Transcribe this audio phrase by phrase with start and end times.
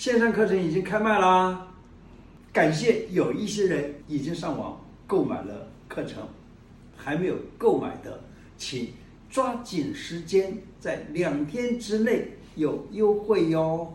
[0.00, 1.74] 线上课程已经开卖啦。
[2.54, 6.26] 感谢有一些人已经上网购买了课程
[6.96, 8.18] 还没有购买的
[8.56, 8.94] 请
[9.28, 13.92] 抓紧时间在两天之内有优惠哟。